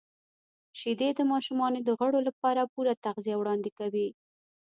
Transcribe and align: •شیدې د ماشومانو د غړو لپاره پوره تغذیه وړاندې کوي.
•شیدې 0.79 1.09
د 1.17 1.21
ماشومانو 1.31 1.79
د 1.87 1.89
غړو 1.99 2.19
لپاره 2.27 2.69
پوره 2.73 2.93
تغذیه 3.05 3.35
وړاندې 3.37 3.69
کوي. 3.79 4.07